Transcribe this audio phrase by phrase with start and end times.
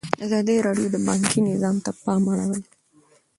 [0.25, 2.61] ازادي راډیو د بانکي نظام ته پام اړولی.